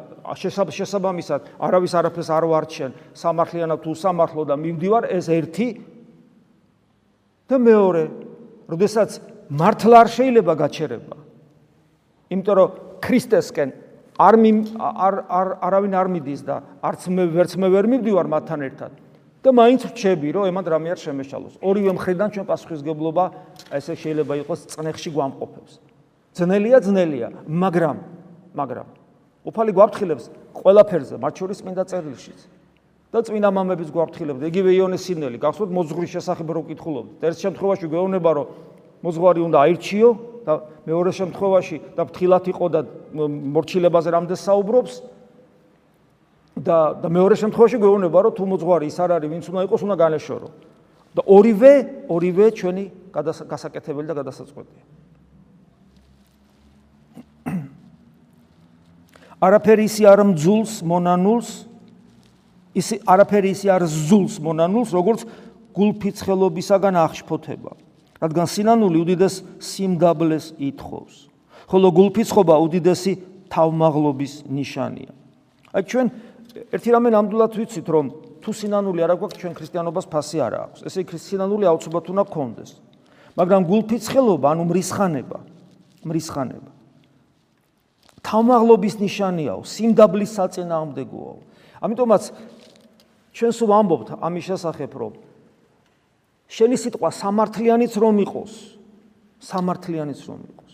[0.73, 5.67] შესაბამისად არავის არაფერს არ ვარჩენ სამართლიანად თუ სამართლო და მივდივარ ეს ერთი
[7.51, 8.03] და მეორე
[8.71, 9.19] როდესაც
[9.51, 11.17] მართლა არ შეიძლება გაჩერება.
[12.31, 12.69] იმიტომ რომ
[13.03, 13.69] ქრისტესკენ
[14.17, 14.35] არ
[14.79, 19.02] არ არ არავინ არ მიდის და არც მე ვერც მე ვერ მივდივარ მათთან ერთად.
[19.43, 21.59] და მაინც რჩები რომ ემან რამე არ შემეშალოს.
[21.59, 23.23] ორივე მხრიდან ჩვენ პასუხისგებლობა
[23.75, 25.73] ესე შეიძლება იყოს წნეხში გვამყოფებს.
[26.31, 27.97] ძნელია ძნელია, მაგრამ
[28.55, 28.87] მაგრამ
[29.43, 30.25] უფალი გვაფრთხილებს
[30.55, 32.39] ყველაფერზე, მათ შორის წმინდა წერილშიც.
[33.13, 37.11] და წმინდა მამების გვაფრთხილებს, იგივე იონეს სინელი, გახსოვთ მოძღვრის შესახებ რო ვკითხულობთ.
[37.21, 38.45] ერთ შემთხვევაში გვეუბნება რომ
[39.05, 40.09] მოძღვარი უნდა აირჩიო
[40.47, 40.53] და
[40.87, 42.79] მეორე შემთხვევაში და ფრთხილად იყო და
[43.53, 44.93] მორჩილებაზე რამდენ საუბრობს
[46.63, 49.95] და და მეორე შემთხვევაში გვეუბნება რომ თუ მოძღვარი ის არ არის ვინც უნდა იყოს უნდა
[50.03, 50.49] განეშორო
[51.13, 51.73] და ორივე
[52.09, 54.83] ორივე ჩვენი გასაკეთებელი და გადასაწყვეტია
[59.47, 61.49] არაფერი ისი არ მძულს მონანულს
[62.73, 65.27] ისი არაფერი ისი არ ზულს მონანულს როგორც
[65.73, 67.83] გულფიცხელობისაგან აღშფოთება
[68.23, 71.15] რადგან სინანული უდიდეს სიმდაბლეს ითხოვს.
[71.67, 73.13] ხოლო გულფიცხობა უდიდესი
[73.51, 75.11] თავმაღლობის ნიშანია.
[75.75, 76.07] აი ჩვენ
[76.53, 78.05] ერთი რამე ნამდვილად ვიცით რომ
[78.43, 80.79] თუ სინანული არ აქვს ჩვენ ქრისტიანობას ფასი არ აქვს.
[80.85, 82.71] ესე იგი სინანული აუცილებლად უნდა გქონდეს.
[83.33, 85.39] მაგრამ გულფიცხელობა, ანუ მრისხანება,
[86.05, 86.71] მრისხანება
[88.23, 91.33] თავმაღლობის ნიშანიაო, სიმდაბლის საწინააღმდეგოა.
[91.83, 92.23] ამიტომაც
[93.35, 95.13] ჩვენ სულ ამბობთ ამის შესახებ, რომ
[96.47, 98.53] შენი სიტყვა სამართლიანიც რომ იყოს,
[99.43, 100.73] სამართლიანიც რომ იყოს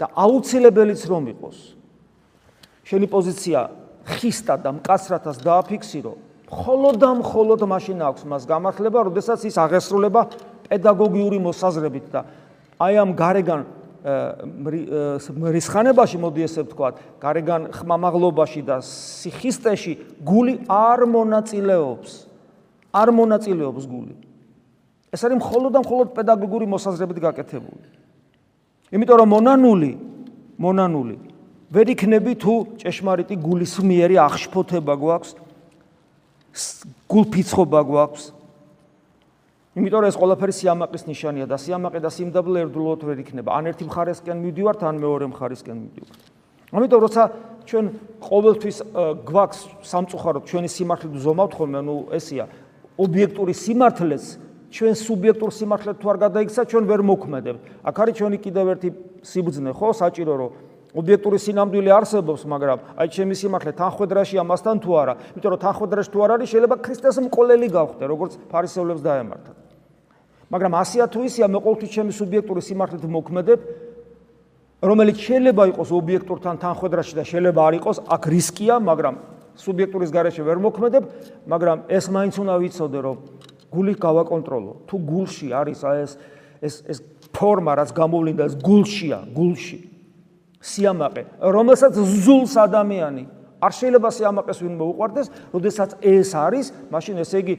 [0.00, 1.58] და აუცილებელიც რომ იყოს.
[2.84, 3.58] შენი პოზიცია
[4.06, 6.12] ხისტა და მკაცრათას დააფიქსირო,
[6.50, 10.22] მხოლოდ და მხოლოდ მაშინ აქვს მას გამართლება, როდესაც ის აღესრულება
[10.66, 12.20] პედაგოგიური მოსაზრებით და
[12.80, 13.60] აი ამ გარეგან
[15.54, 16.88] რისხანებაში მოდი ესე ვთქვა,
[17.20, 19.92] გარეგან ხმამაღლობაში და სიხისტეში
[20.24, 22.12] გული არ მონაწილეობს.
[22.90, 24.14] არ მონაწილეობს გული.
[25.12, 27.84] ეს არის მხოლოდ და მხოლოდ პედაგოგიური მოსაზრებით გაკეთებული.
[28.94, 29.92] იმიტომ რომ მონანული,
[30.58, 31.29] მონანული
[31.70, 35.30] ვერ იქნები თუ ჭეშმარიტი გულის მიერი აღშფოთება გვაქვს,
[37.06, 38.24] გულფიცხობა გვაქვს.
[39.78, 43.54] იმიტომ რომ ეს ყველაფერი სიამაყის ნიშანია და სიამაყე და სიმდაბლე ერთდროულად ვერ იქნება.
[43.54, 46.18] ან ერთი მხარესკენ მივდივართ, ან მეორე მხარესკენ მივდივართ.
[46.74, 47.22] ამიტომ როცა
[47.70, 47.86] ჩვენ
[48.18, 48.76] ყოველთვის
[49.30, 52.44] გვაქვს სამწუხაროდ ჩვენი სიმართლე ზომავთ ხოლმე, ნუ ესია
[52.98, 54.24] ობიექტური სიმართლეს
[54.74, 57.62] ჩვენ სუბიექტურ სიმართლეთ თუ არ გადაიქცა, ჩვენ ვერ მოქმედებთ.
[57.86, 58.88] აქ არის ჩვენი კიდევ ერთი
[59.22, 60.50] სიბძნე, ხო, საჭირო რომ
[60.90, 66.18] ობიექტური სინამდვილე არსებობს, მაგრამ აი ჩემი სიმართლე თანხwebdriverში ამასთან თუ არა, იმიტომ რომ თანხwebdriverში თუ
[66.24, 69.52] არ არის, შეიძლება ქრისტეს მკოლელი გავხდე, როგორც ფარისევლებს დაემართა.
[70.50, 73.60] მაგრამ ასია თუ ისია, მე ყოველთვის ჩემი სუბიექტური სიმართლით მოქმედებ,
[74.82, 79.14] რომელიც შეიძლება იყოს ობიექტურთან თანხwebdriverში და შეიძლება არ იყოს, აქ რისკია, მაგრამ
[79.60, 81.04] სუბიექტურის გარეშე ვერ მოქმედებ,
[81.46, 83.16] მაგრამ ეს მაინც უნდა ვიცოდე, რომ
[83.70, 84.72] გული გავაკონტროლო.
[84.90, 86.12] თუ გულში არის აი ეს
[86.60, 86.98] ეს ეს
[87.32, 89.78] ფორმა, რაც გამოვლინდა, ეს გულშია, გულში.
[90.60, 93.24] სიამაყე, რომელსაც ზულს ადამიანი
[93.60, 97.54] არ შეიძლება სიამაყეს ვინმე უყვარდეს, როდესაც ეს არის, მაშინ ესე იგი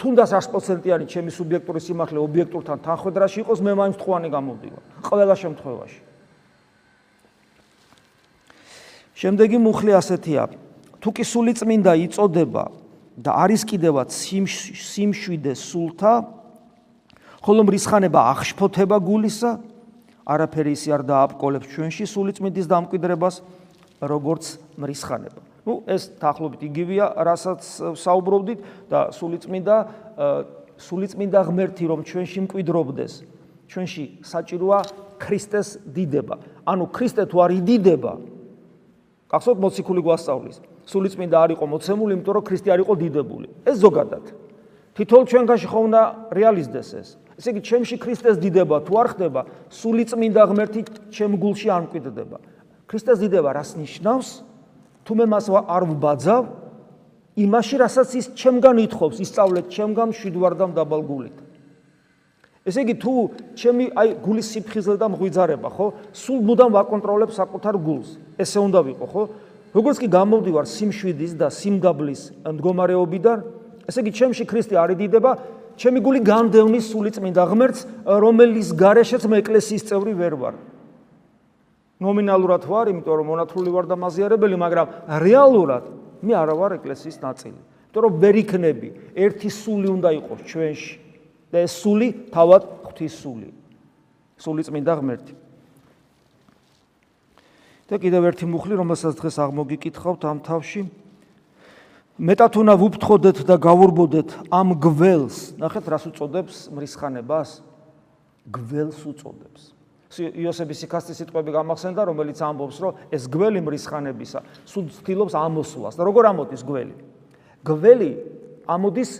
[0.00, 4.82] თუნდაც 100%-იანი ჩემი სუბიექტური სიმართლე ობიექტურთან თანხwebdriverში იყოს, მე მაინც თქვანი გამოვდივარ.
[5.04, 6.00] ყველა შემთხვევაში.
[9.22, 10.42] შემდეგი მუხლი ასეთია:
[10.98, 12.64] თუ კი სული წმინდა იწოდება
[13.20, 16.14] და არის კიდევაც სიმშვიდე სულთა,
[17.44, 19.50] ხოლო მრისხანება აღშფოთება გულისა,
[20.26, 23.36] არაფერი ისი არ დააპკოლებს ჩვენში სულიწმიდის დამკვიდრებას
[24.02, 24.44] როგორც
[24.78, 25.40] მრისხანება.
[25.66, 27.62] ну ეს თახლობით იგივეა რასაც
[27.94, 29.76] საუბრობდით და სულიწმინდა
[30.78, 33.12] სულიწმინდა ღმერთი რომ ჩვენში მკვიდრობდეს
[33.70, 34.78] ჩვენში საჭიროა
[35.22, 36.36] ქრისტეს დიდება.
[36.66, 38.12] ანუ ქრისტე თუ არ იდიდება
[39.30, 40.56] გახსოვთ მოციქული გვასწავლის.
[40.86, 43.46] სულიწმინდა არ იყო მოცემული იმიტომ რომ ქრისტე არ იყო დიდებული.
[43.64, 44.24] ეს ზოგადად.
[44.92, 46.00] თითოეულ ჩვენგანში ხო უნდა
[46.36, 47.08] რეალიზდეს ეს
[47.42, 52.38] ესე იგი ჩემში ქრისტეს დიდება თუ არ ხდება, სული წმინდა ღმერთი ჩემ გულში არ მკვიდრდება.
[52.86, 54.28] ქრისტეს დიდება რას ნიშნავს?
[55.02, 56.42] თუ მე მას არ ვბაძავ,
[57.42, 61.36] იმაში რასაც ის ჩემგან ითხოვს, ისწავლეთ ჩემგან შვიდვარდამ დაბალგულით.
[62.62, 63.12] ესე იგი თუ
[63.58, 65.86] ჩემი აი გულის სიფხიზლე და მღვიძარება, ხო?
[66.14, 68.22] სულ მუდამ ვაკონტროლებ საკუთარ გულს.
[68.38, 69.22] ესე უნდა ვიყო, ხო?
[69.74, 73.38] როგორც კი გამოვდივარ სიმშვიდის და სიმდაბლის მდგომარეობიდან,
[73.90, 75.30] ესე იგი ჩემში ქრისტე არ იდიდება,
[75.76, 80.54] ჩემი გული განდევნის სული წმინდა ღმერთს, რომელიც გარეშეც მე ეკლესიის წევრი ვერ ვარ.
[82.02, 84.86] ნომინალურად ვარ, იმიტომ რომ მონათრული ვარ და მაზიარებელი, მაგრამ
[85.22, 85.84] რეალურად
[86.22, 87.58] მე არა ვარ ეკლესიის ნაწილი.
[87.58, 90.94] იმიტომ რომ ვერ იქნები, ერთი სული უნდა იყოს ჩვენში
[91.52, 93.48] და ეს სული თავად ღვთის სული.
[94.40, 95.34] სული წმინდა ღმერთი.
[97.92, 100.88] და კიდევ ერთი მუხლი, რომელსაც დღეს აღმოგიკითხავთ ამ თავში,
[102.20, 105.56] მეტად უნდა ვუფრთხოდეთ და გავურბოდეთ ამ გველს.
[105.56, 107.64] ნახეთ, რას უწოდებს მრისხანებას?
[108.52, 109.62] გველს უწოდებს.
[110.12, 115.96] იოსების სიკასტის სიტყვები გამახსენდა, რომელიც ამბობს, რომ ეს გველი მრისხანებისა სულ ცდილობს ამოსვლას.
[115.96, 116.94] და როგორ ამოდის გველი?
[117.64, 118.10] გველი
[118.68, 119.10] ამოდის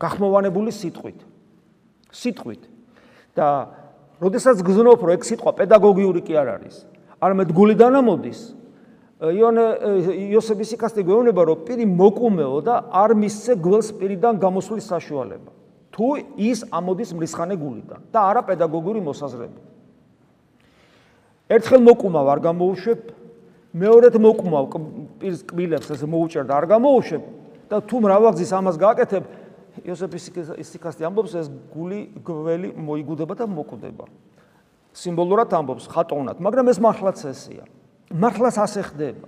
[0.00, 1.20] გახმოვანებული სიტყვით.
[2.12, 2.62] სიტყვით.
[3.36, 3.70] და
[4.18, 6.76] როდესაც გზნობ, რომ ეგ სიტყვა პედაგოგიური კი არ არის,
[7.22, 8.57] არამედ გულიდან ამოდის,
[9.18, 9.64] იონე
[10.30, 15.50] იოსების სიკასტე გვეუბნება რომ პირი მოკუმეო და არ მისცე გველს პირიდან გამოსვლის საშუალება.
[15.98, 19.64] თუ ის ამოდის მრისხანე გულიდან და არა პედაგოგური მოსაზრებით
[21.58, 23.00] ერთხელ მოკუმავ არ გამოუშვებ
[23.82, 24.64] მეორედ მოკუმავ
[25.18, 27.22] პირს კბილებს ესე მოუჭერდა არ გამოუშვებ
[27.66, 29.24] და თუ მრავალგზის ამას გააკეთებ
[29.82, 30.22] იოსების
[30.70, 34.06] სიკასტე ამბობს ეს გული გველი მოიგუდება და მოკვდება
[35.02, 37.66] სიმბოლურად ამბობს ხატოვნად მაგრამ ეს მართლაც ესეა
[38.12, 39.26] მართლაც ასე ხდება.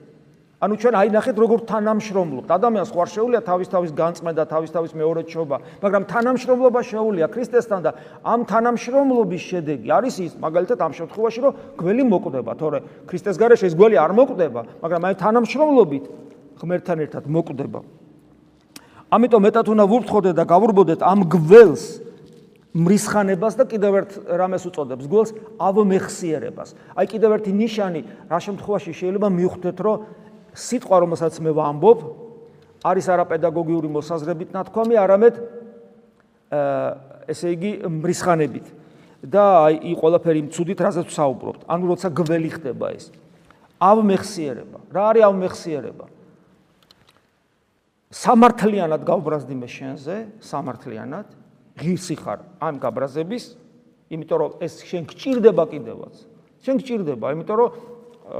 [0.60, 2.48] ანუ ჩვენ აი ნახეთ როგორ თანამშრომლობთ.
[2.52, 7.90] ადამიანს ხوار შეუძლია თავის-თავის განწმედა, თავის-თავის მეორეჩობა, მაგრამ თანამშრომლობა შეუძლია ქრისტესთან და
[8.20, 13.74] ამ თანამშრომლობის შედეგი არის ის, მაგალითად ამ შემთხვევაში, რომ გველი მოკვდება, თორე ქრისტეს გარეშე ეს
[13.80, 16.04] გველი არ მოკვდება, მაგრამ აი თანამშრომლობით
[16.60, 17.80] ღმერთთან ერთად მოკვდება.
[19.16, 21.84] ამიტომ მეტად უნდა ვურთხოვდეთ და გავურბოდეთ ამ გველს,
[22.70, 26.74] მრისხანებას და კიდევ ერთ რამეს უწოდებს გულს ავმეხსიერებას.
[26.94, 29.96] აი კიდევ ერთი ნიშანი, რა შემთხვევაში შეიძლება მივხვდეთ, რომ
[30.54, 31.98] სიტყვა, რომელსაც მე ვამბობ,
[32.86, 35.34] არის არა პედაგოგიური მოსაზრებით ნათქვამი, არამედ
[37.26, 38.66] ესე იგი მრისხანებით.
[39.20, 41.60] და აი ი ყველაფერი მწუდით, რასაც ვსაუბრობთ.
[41.68, 43.12] ანუ როცა გველი ხდება ეს.
[43.76, 44.78] ავმეხსიერება.
[44.88, 46.04] რა არის ავმეხსიერება?
[48.10, 51.26] სამართლიანად გავბრაზდი მე შენზე, სამართლიანად
[51.80, 53.44] ღირსი ხარ ამ გაბრაზების,
[54.12, 56.14] იმიტომ რომ ეს შენ გჭირდება კიდევაც.
[56.60, 57.70] შენ გჭირდება, იმიტომ რომ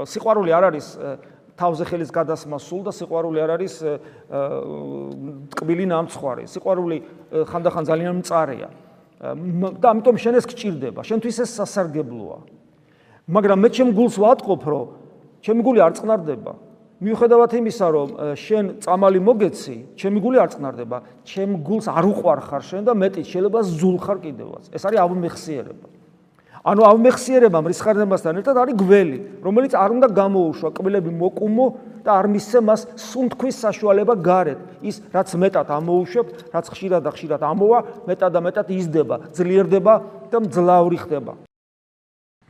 [0.05, 0.87] სიყვარული არ არის
[1.57, 3.73] თავზე ხელის გადასმა სულ და სიყვარული არ არის
[5.51, 6.43] ტკბილი ნამცხვარი.
[6.47, 6.97] სიყვარული
[7.49, 8.69] ხანდახან ძალიან მწარეა.
[9.21, 12.37] და ამიტომ შენ ეს გჭირდება, შენთვის ეს სასარგებლოა.
[13.29, 14.85] მაგრამ მე ჩემ გულს ვატყობ, რომ
[15.45, 16.53] ჩემი გული არ წყნარდება.
[17.01, 22.61] მიუხედავად იმისა, რომ შენ წამალი მოგეცი, ჩემი გული არ წნარდება, ჩემ გულს არ უყვარ ხარ
[22.61, 24.69] შენ და მეტი შეიძლება ზულ ხარ კიდევაც.
[24.69, 25.87] ეს არის ავმეხსიერება.
[26.61, 31.65] ანუ ავმეხსიერება მრისხარნებასთან ერთად არის გველი, რომელიც არ უნდა გამოუშვა, კბილები მოკუმო
[32.05, 34.59] და არ მისცე მას სუნთქვის საშუალება გარეთ.
[34.85, 39.93] ის რაც მეტად ამოუშვებ, რაც ხშირად და ხშირად ამოვა, მეტად და მეტად იზრდება, ძლიერდება
[40.29, 41.33] და მძლავრი ხდება.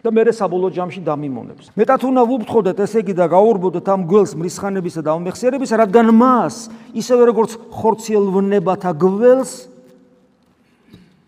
[0.01, 1.65] და მე საბოლოო ჯამში დამიმონებს.
[1.77, 6.55] მეტად უნდა ვუფრთხოდეთ ესე იგი და გაურბოდეთ ამ გველს მრისხანებისა და ამეხსიერებისა, რადგან მას
[6.97, 9.51] ისევე როგორც ხორციელვნებათა გველს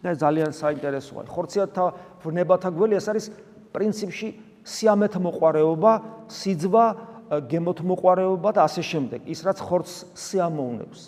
[0.01, 1.29] და ძალიან საინტერესოა.
[1.29, 1.83] ხორციელთა
[2.25, 3.25] ვნებათა გველი ეს არის
[3.77, 4.27] პრინციპში
[4.65, 5.91] სიამეთ მოყარეობა,
[6.33, 6.85] სიძვა,
[7.45, 9.19] გემოთ მოყარეობა და ასე შემდეგ.
[9.29, 11.01] ის რაც ხორცს სიამოვნებს.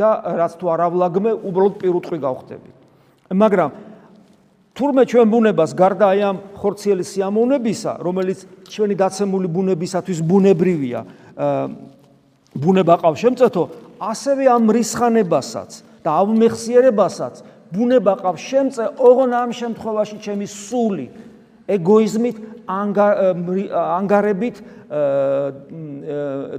[0.00, 0.08] და
[0.40, 2.70] რაც თუ არ ავლაგმე, უბრალოდ პირუტყვი გავხდები.
[3.36, 3.70] მაგრამ
[4.74, 8.38] თურმე ჩვენ ბუნებას გარდა აი ამ ხორციელი სიამოვნებისა, რომელიც
[8.70, 11.00] ჩვენი დაცემული ბუნებისათვის ბუნებრივია,
[12.54, 13.18] ბუნება ყავს.
[13.20, 13.62] შემწეთო,
[14.00, 15.70] ასევე ამ რისხანებასაც
[16.04, 17.34] და ამხსიერებასაც
[17.70, 18.40] ბუნება ყავს.
[18.40, 21.06] შემწე, ოღონ ამ შემთხვევაში ჩემი სული
[21.70, 22.36] ეგოიზმით,
[23.98, 24.56] ანგარებით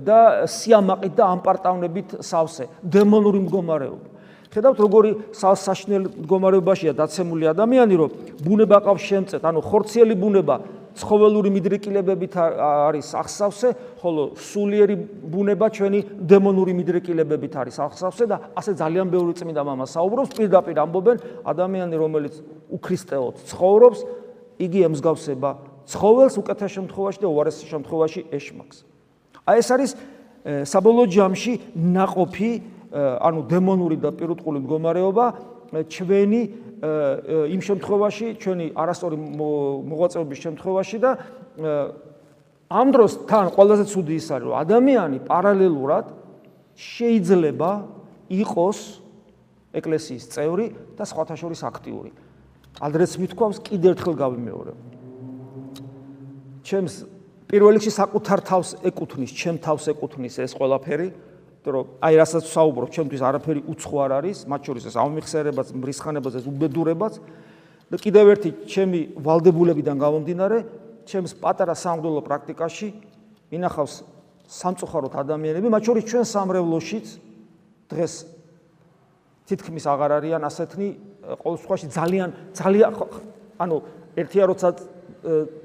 [0.08, 4.08] და სიამაყით და ამპარტავნებით სავსე, დემონური მდგომარეობა.
[4.52, 8.10] ხედავთ როგორი საშნელ მდგომარეობაშია დაცემული ადამიანი, რომ
[8.44, 10.56] ბუნება ყავს შემწეთ, ანუ ხორციელი ბუნება
[10.92, 13.70] ცხოველური მიდრეკილებებით არის ახსავსე,
[14.04, 14.96] ხოლო სულიერი
[15.32, 21.18] ბუნება ჩვენი დემონური მიდრეკილებებით არის ახსავსე და ასე ძალიან ბევრი წმინდა მამა საუბრობს, პირდაპირ ამბობენ
[21.48, 22.44] ადამიანი, რომელიც
[22.76, 24.00] უქრისტეოდ ცხოვრობს,
[24.60, 25.50] იგი ემსგავსება
[25.88, 28.78] ცხოველს უკეთეს შემთხვევაში და უარეს შემთხვევაში ეშმაკს.
[29.48, 29.92] აი ეს არის
[30.68, 32.52] საბოლოო ჯამში ناყოფი
[32.92, 35.26] ანუ დემონური და პირუტყული მდგომარეობა
[35.72, 36.42] ჩვენი
[37.56, 39.18] იმ შემთხვევაში, ჩვენი არასწორი
[39.88, 41.12] მოღვაწეობის შემთხვევაში და
[42.72, 46.06] ამ დროს თან ყველაზე ცუდი ის არის, რომ ადამიანი პარალელურად
[46.76, 47.72] შეიძლება
[48.32, 48.80] იყოს
[49.72, 50.66] ეკლესიის წევრი
[51.00, 52.12] და სხვათა შორის აქტიური.
[52.82, 54.78] ადრეს მithქვავს კიდევ ერთხელ გავიმეორებ.
[56.64, 56.94] ჩემს
[57.52, 61.08] პირველ რიგში საკუთარ თავს ეკუთვნის, ჩემ თავს ეკუთვნის ეს ყველაფერი.
[61.62, 66.34] იმიტომ რომ აი რასაც საუბრობ, ჩემთვის არაფერი უცხო არ არის, მათ შორის ეს ამიხსერებაც, მრისხანებაც,
[66.42, 67.14] ეს უბედურებაც.
[67.92, 70.58] და კიდევ ერთი ჩემი ვალდებულებიდან გამომდინარე,
[71.06, 72.88] ჩემს პატარა სამღვდელო პრაქტიკაში
[73.52, 73.94] ინახავს
[74.48, 77.08] სამწუხაროდ ადამიანები, მათ შორის ჩვენ სამრევლოშიც
[77.92, 78.14] დღეს
[79.46, 80.88] თითქმის აღარ არიან ასეთნი,
[81.44, 82.92] ყოველ შემთხვევაში ძალიან ძალიან
[83.60, 83.78] ანუ
[84.18, 84.70] ერთია როცა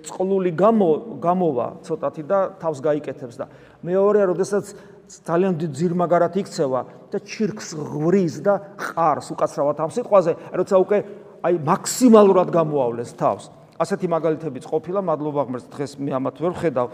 [0.04, 3.46] წყლული გამო გამოვა ცოტათი და თავს გაიკეთებს და.
[3.80, 4.74] მეორეა როდესაც
[5.06, 10.98] ძალიან ძირმაგარად იქცევა და ჩირქს ღვრის და ყარს უკაცრავად ამ სიტყვაზე, როცა უკვე
[11.46, 13.44] აი მაქსიმალურად გამოავლეს თავს.
[13.76, 16.86] ასეთი მაგალითებიც ყოფილა, მადლობა ღმერთს, დღეს მე ამათ ვერ ხედავ.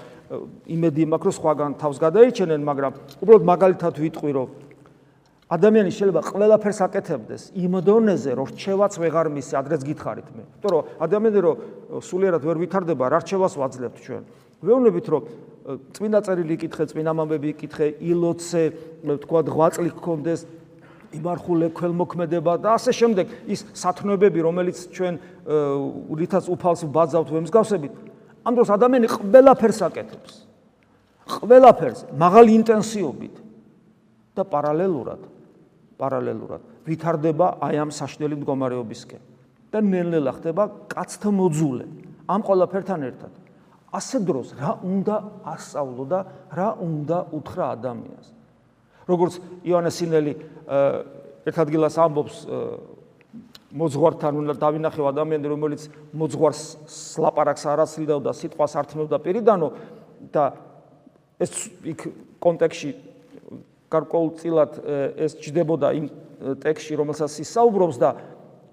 [0.66, 4.48] იმედი მაქვს, რომ სხვაგან თავს გადაიჩენენ, მაგრამ უბრალოდ მაგალითად ვიტყვი, რომ
[5.52, 10.42] ადამიანი შეიძლება ყველაფერს აკეთებდეს იმ დონეზე, რომ რჩევაც ვეღარ მისცე, ადრეს გითხარით მე.
[10.42, 11.56] იმიტომ რომ ადამიანი რომ
[12.02, 14.22] სულიერად ვერ ვითარდება, რა რჩევას ვაძლევთ ჩვენ?
[14.64, 15.22] ვეუბნებით რომ
[15.96, 18.62] წმინდა წერილი იკითხე, წმინდა მამები იკითხე, ილოცე,
[19.22, 20.40] თქვა ღვაწლი გქონდეს,
[21.12, 25.14] იმარხულე ქველმოქმედება და ასე შემდეგ, ის სათნოებები, რომელიც ჩვენ
[26.18, 27.92] რითაც უფალს ვბაძავთ ვემსგავსებით,
[28.42, 30.32] ამ დროს ადამიანი ყველაფერს აკეთებს.
[31.22, 33.36] ყველაფერს მაღალი ინტენსივობით
[34.34, 35.22] და პარალელურად
[36.00, 39.22] პარალელურად ვითარდება აი ამ საშნელი მდგომარეობისკენ
[39.70, 41.86] და ნელ-ნელა ხდება კაცთა მოძულე
[42.26, 43.32] ამ ყველაფერთან ერთად.
[43.92, 45.16] ასე დროს რა უნდა
[45.52, 46.20] ასწავლო და
[46.56, 48.28] რა უნდა უთხრა ადამიანს
[49.08, 50.32] როგორც იონეს სინელი
[51.48, 52.36] ერთ ადგილას ამბობს
[53.72, 56.62] მოძღვართან უნდა დავინახო ადამიანი რომელიც მოძღვარს
[57.24, 59.68] ლაპარაკს არ აცლიდა სიტყვას ართმევდა პირიდანო
[60.32, 60.44] და
[61.40, 61.52] ეს
[61.88, 62.00] იქ
[62.40, 62.90] კონტექსში
[63.92, 64.72] გარკვეულწილად
[65.20, 66.06] ეს ჯდებოდა იმ
[66.62, 68.10] ტექსში რომელსაც ის საუბრობს და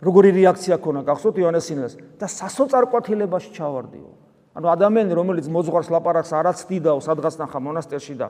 [0.04, 4.10] როგორი რეაქცია ქონა გახსოვთ იოანესინას და სასოწარკვეთილებაში ჩავარდიო.
[4.58, 8.28] ანუ ადამიანი რომელიც მოძღვარს ლაპარაკს არაცდიდაო სადღაც ნახა მონასტერში და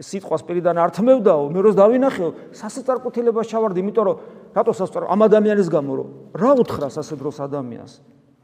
[0.00, 4.16] სიტყვას პირიდან ართმევდაო მე როს დავინახეო სასოწარკვეთილებაში ჩავარდი იმიტომ რომ
[4.56, 6.08] რატო სასწორ ამ ადამიანის გამო რომ?
[6.34, 7.92] რა უთხრა ასე დროს ადამიანს?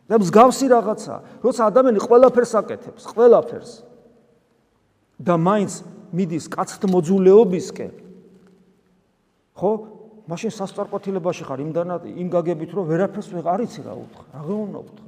[0.07, 3.73] და მსგავსი რაღაცა როცა ადამიანი ყველაფერს აკეთებს ყველაფერს.
[5.19, 5.73] და მაინც
[6.12, 7.93] მიდის კაცთ მოძულეობისკენ
[9.57, 9.73] ხო?
[10.29, 15.06] მაშინ სასწორკვეთილებაში ხარ იმდანად იმ გაგებით რომ ვერაფერს ვეღარ იცი რა უთხრა რა გეუბნა უთხრა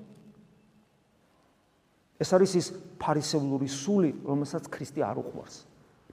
[2.19, 2.67] ეს არის ის
[2.99, 5.57] ფარისევლური სული, რომელსაც ქრისტე არ უყვარს.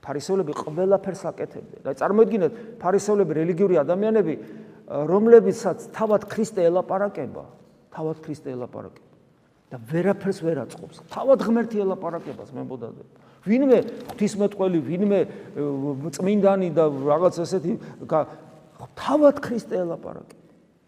[0.06, 1.82] ფარისევლები ყველაფერს აკეთებდნენ.
[1.82, 4.34] და წარმოიდგინეთ, ფარისევლები რელიგიური ადამიანები,
[4.86, 7.46] რომლებიცაც თავად ქრისტე ელაპარაკება,
[7.90, 9.14] თავად ქრისტე ელაპარაკება
[9.74, 10.98] და ვერაფერს ვერ აწყობს.
[11.10, 13.08] თავად ღმერთი ელაპარაკებას მემბოდადებ.
[13.46, 13.80] ვინმე
[14.14, 15.20] ღვთისმეტყველი, ვინმე
[16.14, 17.74] წმინდანი და რაღაც ესეთი
[18.94, 20.44] თავად ქრისტე ელაპარაკება.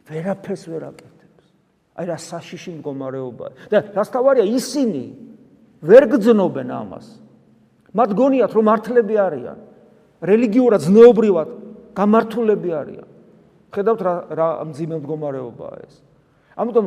[0.08, 1.17] ვერაფერს ვერ აკეთებს.
[1.98, 5.04] აი რა საშიში მდგომარეობაა და რასთავარია ისინი
[5.82, 7.08] ვერ გძნობენ ამას.
[7.98, 9.58] მათ გონიათ რომ მართლები არიან.
[10.22, 11.50] რელიგიურად ზნეობრივად
[11.98, 13.08] გამართულები არიან.
[13.74, 15.96] ხედავთ რა რა მძიმე მდგომარეობაა ეს.
[16.58, 16.86] ამიტომ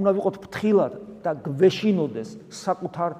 [0.00, 0.92] უნდა ვიყოთ ფრთხილად
[1.24, 3.12] და გვეშინოდეს საკუთარ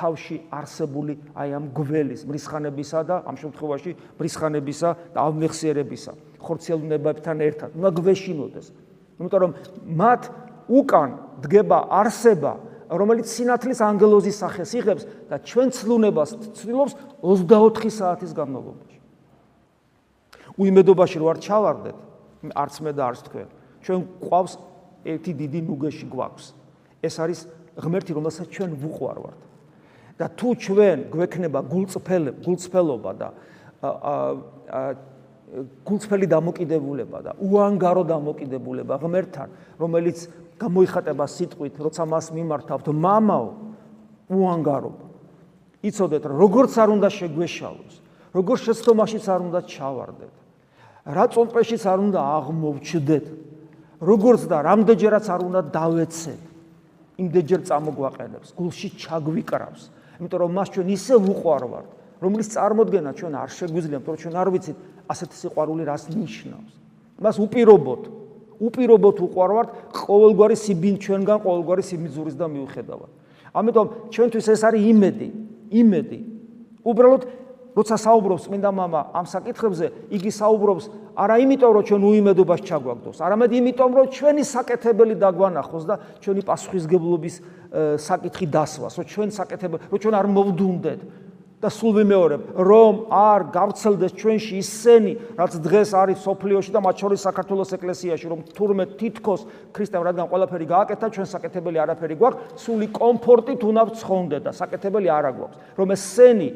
[0.00, 7.70] თავში არსებული აი ამ გველის მრისხანებისა და ამ შემთხვევაში მრისხანებისა და ამეხსიერებისა ხორცელნებებთან ერთად.
[7.76, 8.66] უნდა გვეშინოდეს
[9.20, 9.52] იმიტომ რომ
[10.00, 10.22] მათ
[10.70, 11.10] უკან
[11.44, 12.52] დგება არსება,
[12.90, 18.96] რომელიც სინათლის ანგელოზის სახეს იღებს და ჩვენ ცლუნებას ცდილობს 24 საათის განმავლობაში.
[20.58, 21.98] უიმედობაში რო არ ჩავარდეთ,
[22.50, 23.48] არც მე და არც თქვენ,
[23.84, 24.52] ჩვენ ყავს
[25.06, 26.46] ერთი დიდი ნუგეში გვაქვს.
[27.04, 27.40] ეს არის
[27.78, 29.40] ღმერთი, რომელსაც ჩვენ ვუყვარვართ.
[30.20, 33.28] და თუ ჩვენ გვექნება გულწრფელი გულწრფელობა და
[35.84, 39.48] გულწრფელი დამოკიდებულება და უანგარო დამოკიდებულება ღმერთთან,
[39.82, 40.18] რომელიც
[40.60, 43.48] გამოიხატება სიტყვით, როცა მას მიმართავთ, მამაო,
[44.30, 45.06] უანგარობა.
[45.80, 47.94] იცოდეთ, როგორც არ უნდა შეგვეშალოს,
[48.36, 50.34] როგორ შეცდომაშიც არ უნდა ჩავარდეთ.
[51.10, 53.26] რა წონტყეშიც არ უნდა აღმოვჩდეთ.
[54.00, 56.42] როგორც და რამდენჯერაც არ უნდა დავეცეთ.
[57.20, 59.82] იმდენჯერ წამოგვაყენებს, გულში ჩაგვიკრავს,
[60.20, 61.88] იმიტომ რომ მას ჩვენ ისე ვუყვარვართ,
[62.20, 64.76] რომლის წარმოქმნა ჩვენ არ შეგვიძლია, თორემ ჩვენ არ ვიცით
[65.08, 66.72] ასეთი სიყვარული რას ნიშნავს.
[67.20, 68.02] მას უპირობოთ,
[68.60, 73.10] უპირობოთ უყვარვართ ყოველგვარი სიბინ ჩვენგან ყოველგვარი სიმიძურის და მიუხედავად.
[73.56, 75.28] ამიტომ ჩვენთვის ეს არის იმედი,
[75.80, 76.20] იმედი.
[76.84, 77.22] უბრალოდ
[77.76, 83.50] როცა საუბრობს წმინდა მამა ამ საკითხებზე, იგი საუბრობს არა იმიტომ, რომ ჩვენ უიმედობას ჩაგვაგდოს, არამედ
[83.60, 87.34] იმიტომ, რომ ჩვენი საკეთებელი დაგვანახოს და ჩვენი პასუხისგებლობის
[88.10, 91.00] საკითხი დასვას, რომ ჩვენ საკეთებელი, რომ ჩვენ არ მოვდუნდეთ,
[91.60, 97.20] და სულ ვიმეორებ, რომ არ გავცელდეს ჩვენში ისენი, რაც დღეს არის სოფლიოში და მათ შორის
[97.20, 99.44] საქართველოს ეკლესიაში, რომ თურმე თითქოს
[99.76, 105.30] ქრისტემ რადგან ყველაფერი გააკეთა, ჩვენ საკეთებელი არაფერი გვაქვს, სული კომფორტით უნდა ვცხონდეთ და საკეთებელი არა
[105.36, 105.56] გვაქვს.
[105.76, 106.48] რომ ეს სენი,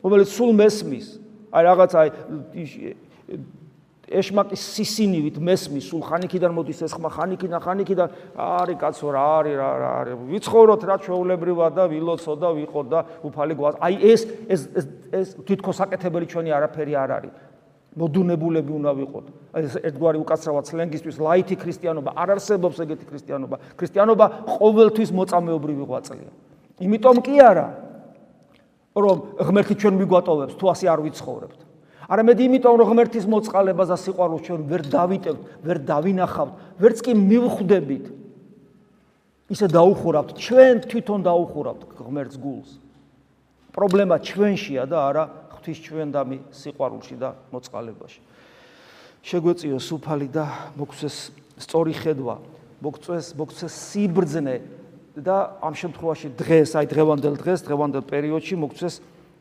[0.00, 1.06] რომელიც სულ მესმის,
[1.52, 2.08] აი რაღაც აი
[4.08, 9.70] ეშმაკის სისინივით მესმის სულ ხანიკიდან მოდის ეს ხმა ხანიკიდან ხანიკიდან არის კაცო რა არის რა
[9.82, 13.74] რა არის ვიცხოვროთ რა ჩვეულებრივად და ვილოცო და ვიყო და უფალი გვას.
[13.84, 14.60] აი ეს ეს
[15.12, 17.32] ეს თვითონ საკეთებელი ჩვენი არაფერი არ არის.
[17.98, 19.26] მოდუნებულები უნდა ვიყოთ.
[19.54, 23.56] აი ეს ერთგვარი უკაცრავად სლენგისთვის ლაითი ქრისტიანობა არ არსებობს ეგეთი ქრისტიანობა.
[23.76, 26.30] ქრისტიანობა ყოველთვის მოწამეობრივი ღვაწლია
[26.78, 27.66] იმიტომ კი არა
[28.98, 31.60] რომ ღმერთი ჩვენ მიგვატოვებს თუ ასე არ ვიცხოვრებთ
[32.08, 38.04] არამედ იმიტომ რომ ღმერთის მოწყალებას და სიყვარულს ჩვენ ვერ დავიტევთ, ვერ დავინახავთ, ვერც კი მივხვდებით.
[39.52, 42.70] ისე დაუხურავთ, ჩვენ თვითონ დაუხურავთ ღმერთს გულს.
[43.76, 48.20] პრობლემა ჩვენშია და არა ღვთის ჩვენდამი სიყვარულში და მოწყალებაში.
[49.28, 50.44] შეგვეციო სუფალი და
[50.80, 51.16] მოგცეს
[51.60, 52.36] სწორი ხედვა,
[52.80, 54.56] მოგცეს მოგცეს სიბრძნე
[55.12, 58.94] და ამ შემთხვევაში დღეს, აი დღევანდელ დღეს, დღევანდელ პერიოდში მოგცეს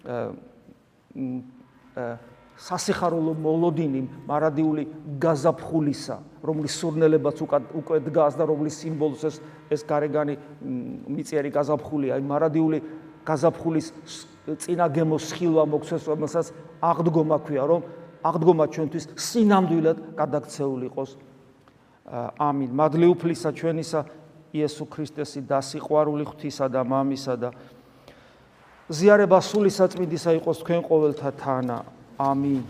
[0.03, 0.36] აა
[1.95, 4.84] აა სასიხარულო მოლოდინი მარადიული
[5.22, 7.38] გაზაფხულისა, რომლის სურნელებაც
[7.78, 9.36] უკვე დგას და რომლის სიმბოლოს ეს
[9.70, 10.38] ეს გარეგანი
[11.05, 12.78] მიწიერი გაზაფხულია, აი მარადიული
[13.28, 13.88] გაზაფხულის
[14.58, 16.51] წინა გემოსხილვა მოგცეს, რომელსაც
[16.82, 17.82] აღდგომა ქვია, რომ
[18.26, 21.12] აღდგომა ჩვენთვის სინამდვილად გადაქცეული იყოს.
[22.39, 22.72] ამინ.
[22.72, 23.99] მადლიუფლისა ჩვენისა
[24.55, 27.49] იესო ქრისტესი და სიყვარული ღვთისა და მამისა და
[28.88, 31.97] ზიარება სული საწმინდისა იყოს თქვენ ყოველთა თანა.
[32.18, 32.63] 阿弥。